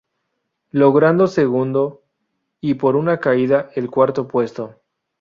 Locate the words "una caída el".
2.95-3.91